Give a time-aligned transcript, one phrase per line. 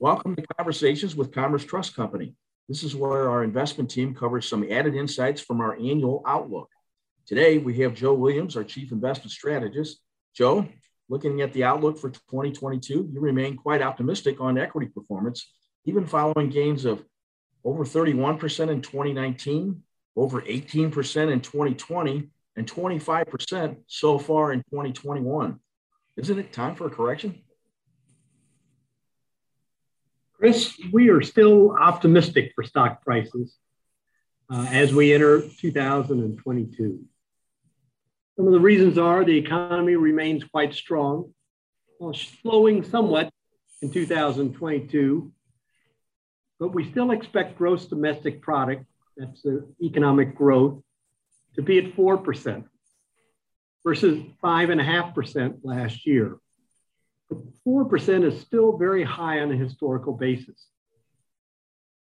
[0.00, 2.32] Welcome to Conversations with Commerce Trust Company.
[2.68, 6.68] This is where our investment team covers some added insights from our annual outlook.
[7.26, 9.98] Today, we have Joe Williams, our Chief Investment Strategist.
[10.36, 10.68] Joe,
[11.08, 15.52] looking at the outlook for 2022, you remain quite optimistic on equity performance,
[15.84, 17.02] even following gains of
[17.64, 19.82] over 31% in 2019,
[20.14, 25.58] over 18% in 2020, and 25% so far in 2021.
[26.16, 27.42] Isn't it time for a correction?
[30.38, 33.56] Chris, we are still optimistic for stock prices
[34.48, 37.04] uh, as we enter 2022.
[38.36, 41.34] Some of the reasons are the economy remains quite strong,
[41.98, 43.32] while slowing somewhat
[43.82, 45.32] in 2022,
[46.60, 48.84] but we still expect gross domestic product,
[49.16, 50.80] that's the economic growth,
[51.56, 52.64] to be at 4%
[53.84, 56.38] versus 5.5% last year.
[57.28, 60.66] But 4% is still very high on a historical basis.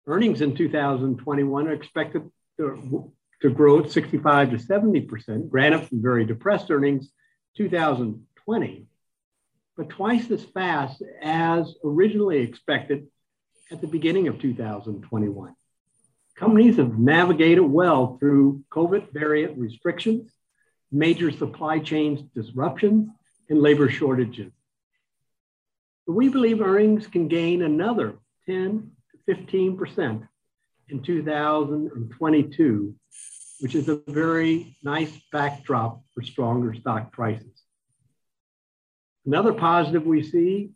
[0.06, 6.24] Earnings in 2021 are expected to, to grow at 65 to 70%, granted from very
[6.24, 7.10] depressed earnings
[7.56, 8.86] 2020,
[9.76, 13.06] but twice as fast as originally expected
[13.70, 15.54] at the beginning of 2021.
[16.36, 20.32] Companies have navigated well through COVID variant restrictions,
[20.90, 23.10] major supply chain disruptions,
[23.48, 24.52] and labor shortages.
[26.10, 28.90] We believe earnings can gain another 10
[29.28, 30.26] to 15%
[30.88, 32.94] in 2022,
[33.60, 37.62] which is a very nice backdrop for stronger stock prices.
[39.24, 40.70] Another positive we see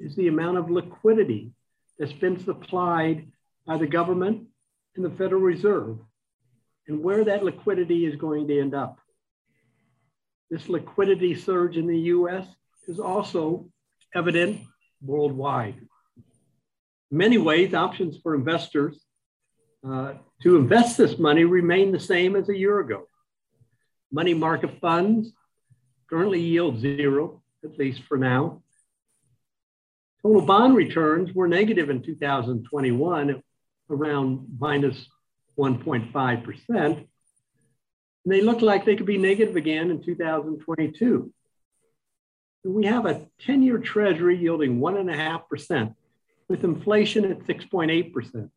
[0.00, 1.52] is the amount of liquidity
[1.96, 3.28] that's been supplied
[3.64, 4.48] by the government
[4.96, 5.98] and the Federal Reserve
[6.88, 8.98] and where that liquidity is going to end up.
[10.50, 12.44] This liquidity surge in the US
[12.88, 13.68] is also
[14.14, 14.60] evident
[15.00, 15.76] worldwide.
[17.10, 19.00] In many ways, options for investors
[19.86, 23.04] uh, to invest this money remain the same as a year ago.
[24.10, 25.32] Money market funds
[26.08, 28.62] currently yield zero, at least for now.
[30.22, 33.42] Total bond returns were negative in 2021
[33.90, 35.06] around minus
[35.58, 36.68] 1.5%.
[36.68, 37.06] And
[38.24, 41.32] they look like they could be negative again in 2022.
[42.64, 45.94] We have a 10 year treasury yielding 1.5%
[46.48, 48.50] with inflation at 6.8%,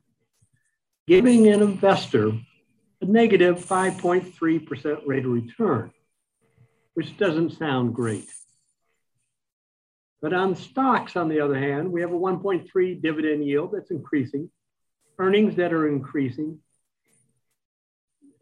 [1.08, 2.32] giving an investor
[3.02, 5.92] a negative 5.3% rate of return,
[6.94, 8.30] which doesn't sound great.
[10.22, 14.50] But on stocks, on the other hand, we have a 1.3 dividend yield that's increasing
[15.18, 16.60] earnings that are increasing.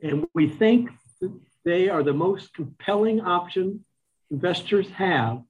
[0.02, 0.92] And we think
[1.22, 1.32] that
[1.64, 3.86] they are the most compelling option
[4.32, 5.42] investors have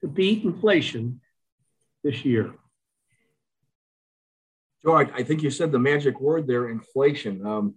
[0.00, 1.20] to beat inflation
[2.02, 2.54] this year.
[4.82, 7.46] George, I, think you said the magic word there, inflation.
[7.46, 7.74] Um,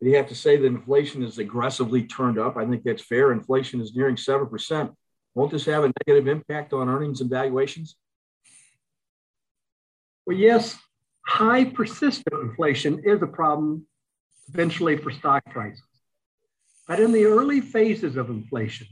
[0.00, 2.56] you have to say that inflation is aggressively turned up.
[2.56, 3.32] I think that's fair.
[3.32, 4.92] Inflation is nearing 7%.
[5.34, 7.96] Won't this have a negative impact on earnings and valuations?
[10.26, 10.76] Well, yes,
[11.26, 13.86] high persistent inflation is a problem
[14.48, 15.82] eventually for stock prices.
[16.86, 18.88] But in the early phases of inflation,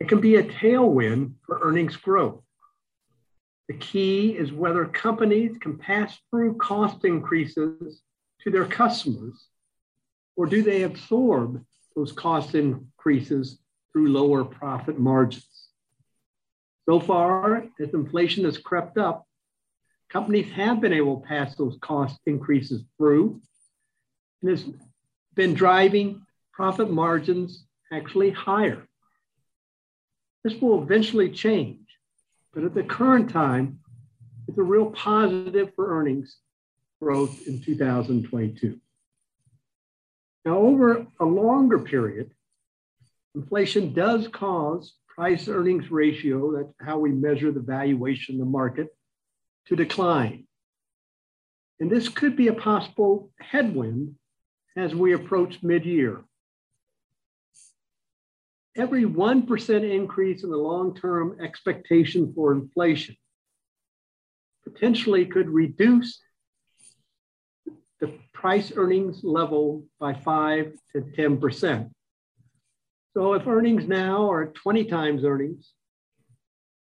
[0.00, 2.42] it can be a tailwind for earnings growth.
[3.68, 8.02] The key is whether companies can pass through cost increases
[8.42, 9.48] to their customers,
[10.36, 11.64] or do they absorb
[11.96, 13.58] those cost increases
[13.92, 15.68] through lower profit margins?
[16.86, 19.26] So far, as inflation has crept up,
[20.10, 23.40] companies have been able to pass those cost increases through
[24.42, 24.64] and has
[25.34, 28.86] been driving profit margins actually higher.
[30.44, 31.80] This will eventually change,
[32.52, 33.80] but at the current time,
[34.46, 36.36] it's a real positive for earnings
[37.00, 38.78] growth in 2022.
[40.44, 42.30] Now, over a longer period,
[43.34, 48.88] inflation does cause price earnings ratio, that's how we measure the valuation of the market,
[49.66, 50.46] to decline.
[51.80, 54.16] And this could be a possible headwind
[54.76, 56.22] as we approach mid year.
[58.76, 63.16] Every 1% increase in the long term expectation for inflation
[64.64, 66.20] potentially could reduce
[68.00, 71.90] the price earnings level by 5 to 10%.
[73.12, 75.72] So if earnings now are 20 times earnings,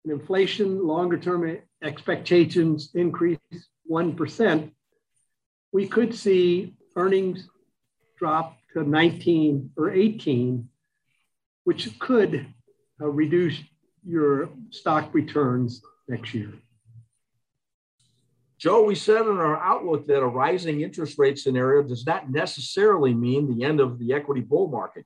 [0.04, 3.38] and inflation longer term expectations increase
[3.90, 4.72] 1%,
[5.72, 7.48] we could see earnings
[8.16, 10.68] drop to 19 or 18,
[11.64, 12.46] which could
[13.00, 13.58] uh, reduce
[14.04, 16.52] your stock returns next year.
[18.58, 23.12] Joe, we said in our outlook that a rising interest rate scenario does not necessarily
[23.12, 25.04] mean the end of the equity bull market.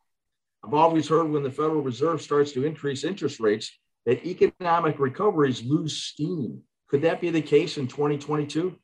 [0.63, 3.71] I've always heard when the Federal Reserve starts to increase interest rates
[4.05, 6.63] that economic recoveries lose steam.
[6.89, 8.77] Could that be the case in 2022?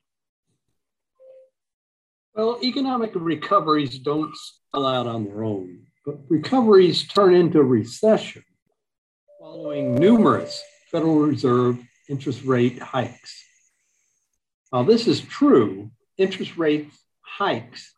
[2.34, 8.44] Well, economic recoveries don't spell out on their own, but recoveries turn into recession
[9.38, 11.78] following numerous Federal Reserve
[12.08, 13.44] interest rate hikes.
[14.70, 16.90] While this is true, interest rate
[17.20, 17.92] hikes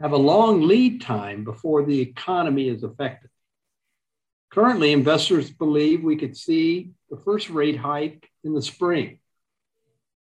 [0.00, 3.30] have a long lead time before the economy is affected.
[4.50, 9.18] Currently, investors believe we could see the first rate hike in the spring,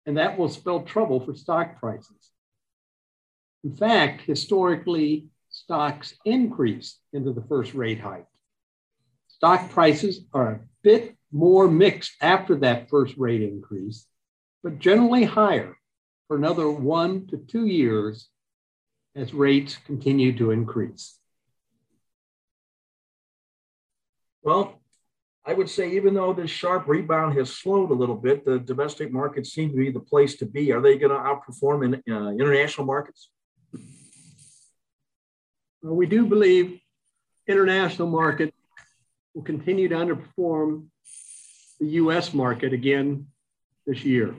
[0.07, 2.33] and that will spell trouble for stock prices.
[3.63, 5.27] In fact, historically,
[5.63, 8.27] stocks increase into the first rate hike.
[9.29, 14.07] Stock prices are a bit more mixed after that first rate increase,
[14.63, 15.77] but generally higher
[16.27, 18.29] for another one to two years
[19.15, 21.19] as rates continue to increase.
[24.43, 24.81] Well,
[25.45, 29.13] I would say even though this sharp rebound has slowed a little bit, the domestic
[29.13, 30.73] markets seem to be the place to be.
[30.73, 33.31] Are they going to outperform in uh, international markets?
[35.83, 36.81] We do believe
[37.47, 38.53] international market
[39.35, 40.87] will continue to underperform
[41.79, 43.29] the US market again
[43.87, 44.35] this year.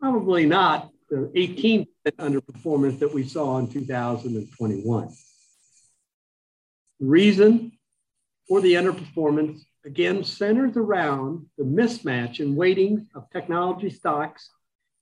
[0.00, 1.86] Probably not the 18%
[2.18, 5.08] underperformance that we saw in 2021.
[7.00, 7.72] The reason
[8.48, 14.50] for the underperformance again centers around the mismatch in weightings of technology stocks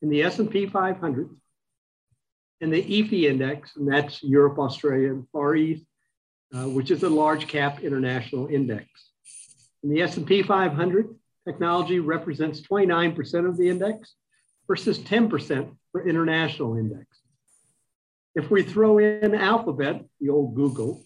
[0.02, 1.30] in the S&P 500
[2.60, 5.84] and the EAFE index, and that's Europe, Australia, and Far East,
[6.54, 8.86] uh, which is a large cap international index.
[9.82, 11.14] In the S&P 500,
[11.46, 14.14] technology represents 29% of the index
[14.66, 17.06] versus 10% for international index.
[18.34, 21.02] If we throw in Alphabet, the old Google,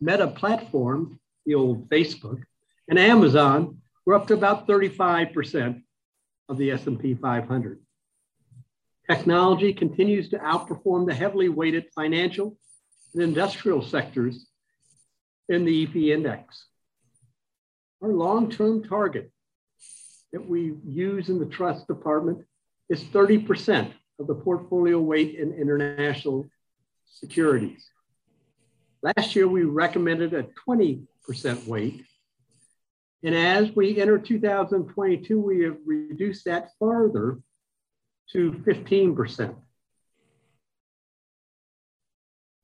[0.00, 2.42] Meta Platform, the old Facebook,
[2.88, 5.82] and Amazon, we're up to about 35%
[6.48, 7.80] of the S&P 500.
[9.08, 12.56] Technology continues to outperform the heavily weighted financial
[13.14, 14.48] and industrial sectors
[15.48, 16.66] in the EAFE index.
[18.02, 19.30] Our long-term target
[20.32, 22.44] that we use in the trust department
[22.88, 26.48] is 30% of the portfolio weight in international
[27.06, 27.88] securities.
[29.02, 31.06] Last year, we recommended a 20%
[31.66, 32.04] weight.
[33.22, 37.38] And as we enter 2022, we have reduced that further
[38.32, 39.54] to 15%.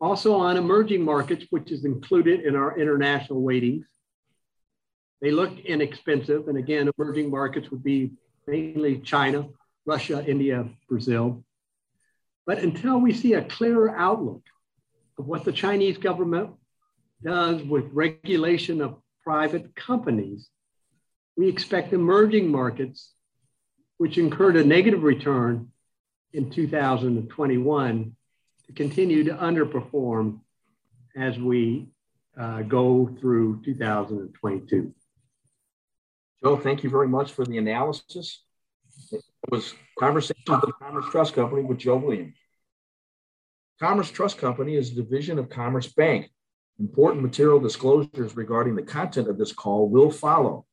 [0.00, 3.84] Also on emerging markets, which is included in our international weightings,
[5.20, 6.48] they look inexpensive.
[6.48, 8.10] And again, emerging markets would be
[8.46, 9.48] mainly China,
[9.86, 11.44] Russia, India, Brazil.
[12.44, 14.42] But until we see a clearer outlook
[15.18, 16.50] of what the Chinese government
[17.22, 20.48] does with regulation of private companies,
[21.36, 23.12] we expect emerging markets
[24.02, 25.68] which incurred a negative return
[26.32, 28.16] in 2021
[28.66, 30.40] to continue to underperform
[31.14, 31.86] as we
[32.36, 34.92] uh, go through 2022.
[36.42, 38.42] Joe, thank you very much for the analysis.
[39.12, 39.22] It
[39.52, 42.34] was Conversations with the Commerce Trust Company with Joe Williams.
[43.78, 46.28] Commerce Trust Company is a division of Commerce Bank.
[46.80, 50.66] Important material disclosures regarding the content of this call will follow.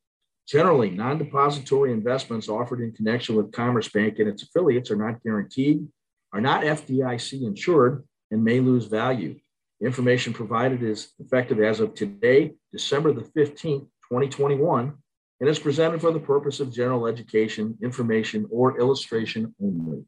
[0.49, 5.21] Generally, non depository investments offered in connection with Commerce Bank and its affiliates are not
[5.21, 5.87] guaranteed,
[6.33, 9.39] are not FDIC insured, and may lose value.
[9.79, 14.95] Information provided is effective as of today, December the 15th, 2021,
[15.39, 20.03] and is presented for the purpose of general education, information, or illustration only.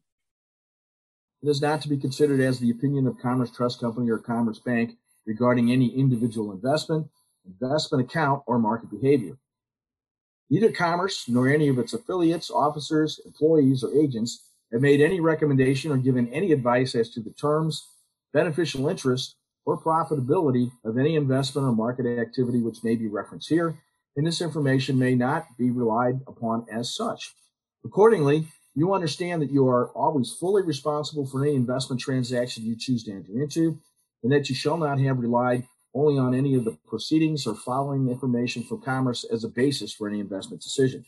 [1.42, 4.58] It is not to be considered as the opinion of Commerce Trust Company or Commerce
[4.58, 7.06] Bank regarding any individual investment,
[7.46, 9.38] investment account, or market behavior.
[10.52, 15.90] Neither Commerce nor any of its affiliates, officers, employees, or agents have made any recommendation
[15.90, 17.88] or given any advice as to the terms,
[18.34, 23.78] beneficial interest, or profitability of any investment or market activity which may be referenced here,
[24.14, 27.32] and this information may not be relied upon as such.
[27.82, 33.04] Accordingly, you understand that you are always fully responsible for any investment transaction you choose
[33.04, 33.78] to enter into,
[34.22, 38.08] and that you shall not have relied only on any of the proceedings or following
[38.08, 41.04] information from Commerce as a basis for any investment decision.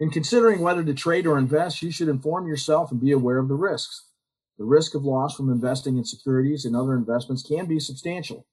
[0.00, 3.48] In considering whether to trade or invest, you should inform yourself and be aware of
[3.48, 4.06] the risks.
[4.58, 8.46] The risk of loss from investing in securities and other investments can be substantial.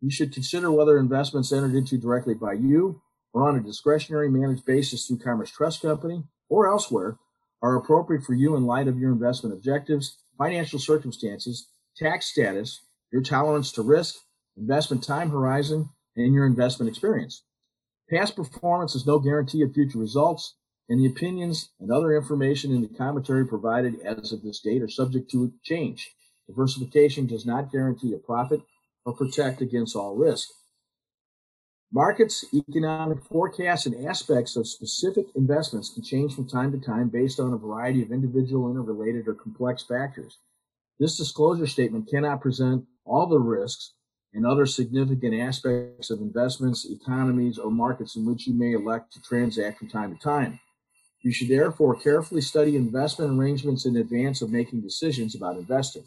[0.00, 3.00] You should consider whether investments entered into directly by you
[3.32, 7.18] or on a discretionary managed basis through Commerce Trust Company or elsewhere
[7.62, 13.22] are appropriate for you in light of your investment objectives, financial circumstances, tax status, your
[13.22, 14.16] tolerance to risk,
[14.56, 17.42] investment time horizon, and your investment experience.
[18.10, 20.54] Past performance is no guarantee of future results,
[20.88, 24.88] and the opinions and other information in the commentary provided as of this date are
[24.88, 26.14] subject to change.
[26.46, 28.60] Diversification does not guarantee a profit
[29.04, 30.48] or protect against all risk.
[31.90, 37.38] Markets, economic forecasts, and aspects of specific investments can change from time to time based
[37.38, 40.38] on a variety of individual, interrelated, or complex factors.
[40.98, 43.92] This disclosure statement cannot present all the risks
[44.34, 49.22] and other significant aspects of investments, economies, or markets in which you may elect to
[49.22, 50.58] transact from time to time.
[51.22, 56.04] You should therefore carefully study investment arrangements in advance of making decisions about investing.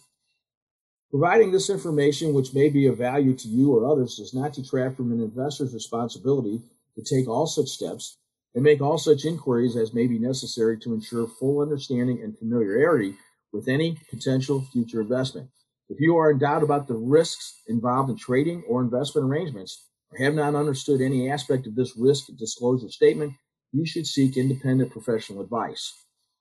[1.10, 4.98] Providing this information, which may be of value to you or others, does not detract
[4.98, 6.62] from an investor's responsibility
[6.96, 8.18] to take all such steps
[8.54, 13.16] and make all such inquiries as may be necessary to ensure full understanding and familiarity
[13.54, 15.50] with any potential future investment.
[15.90, 20.18] If you are in doubt about the risks involved in trading or investment arrangements, or
[20.20, 23.34] have not understood any aspect of this risk disclosure statement,
[23.72, 25.94] you should seek independent professional advice.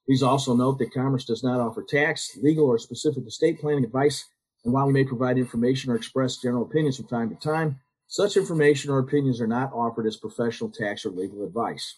[0.07, 4.25] Please also note that Commerce does not offer tax, legal, or specific estate planning advice
[4.67, 8.37] and while we may provide information or express general opinions from time to time, such
[8.37, 11.97] information or opinions are not offered as professional tax or legal advice.